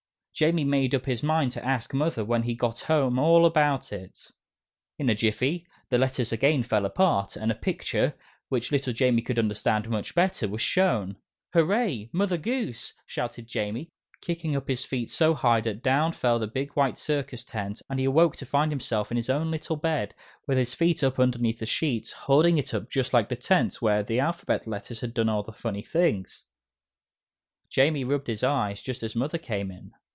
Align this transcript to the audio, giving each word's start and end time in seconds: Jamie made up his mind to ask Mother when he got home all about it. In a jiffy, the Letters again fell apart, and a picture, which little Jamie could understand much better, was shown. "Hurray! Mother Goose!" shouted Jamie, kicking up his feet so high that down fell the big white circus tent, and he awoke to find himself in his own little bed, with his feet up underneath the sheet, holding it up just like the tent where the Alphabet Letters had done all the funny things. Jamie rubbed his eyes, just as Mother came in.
Jamie 0.33 0.63
made 0.63 0.95
up 0.95 1.05
his 1.05 1.21
mind 1.21 1.51
to 1.51 1.63
ask 1.63 1.93
Mother 1.93 2.25
when 2.25 2.41
he 2.43 2.55
got 2.55 2.79
home 2.79 3.19
all 3.19 3.45
about 3.45 3.93
it. 3.93 4.31
In 4.97 5.07
a 5.07 5.13
jiffy, 5.13 5.67
the 5.89 5.99
Letters 5.99 6.31
again 6.31 6.63
fell 6.63 6.83
apart, 6.83 7.35
and 7.35 7.51
a 7.51 7.53
picture, 7.53 8.15
which 8.49 8.71
little 8.71 8.91
Jamie 8.91 9.21
could 9.21 9.37
understand 9.37 9.87
much 9.87 10.15
better, 10.15 10.47
was 10.47 10.59
shown. 10.61 11.17
"Hurray! 11.53 12.09
Mother 12.11 12.37
Goose!" 12.37 12.93
shouted 13.05 13.45
Jamie, 13.45 13.91
kicking 14.21 14.55
up 14.55 14.67
his 14.67 14.83
feet 14.83 15.11
so 15.11 15.35
high 15.35 15.61
that 15.61 15.83
down 15.83 16.11
fell 16.11 16.39
the 16.39 16.47
big 16.47 16.71
white 16.71 16.97
circus 16.97 17.43
tent, 17.43 17.79
and 17.87 17.99
he 17.99 18.05
awoke 18.05 18.35
to 18.37 18.45
find 18.45 18.71
himself 18.71 19.11
in 19.11 19.17
his 19.17 19.29
own 19.29 19.51
little 19.51 19.75
bed, 19.75 20.15
with 20.47 20.57
his 20.57 20.73
feet 20.73 21.03
up 21.03 21.19
underneath 21.19 21.59
the 21.59 21.67
sheet, 21.67 22.09
holding 22.17 22.57
it 22.57 22.73
up 22.73 22.89
just 22.89 23.13
like 23.13 23.29
the 23.29 23.35
tent 23.35 23.79
where 23.79 24.01
the 24.01 24.19
Alphabet 24.19 24.65
Letters 24.65 25.01
had 25.01 25.13
done 25.13 25.29
all 25.29 25.43
the 25.43 25.51
funny 25.51 25.83
things. 25.83 26.45
Jamie 27.69 28.05
rubbed 28.05 28.25
his 28.27 28.43
eyes, 28.43 28.81
just 28.81 29.03
as 29.03 29.15
Mother 29.15 29.37
came 29.37 29.69
in. 29.69 29.91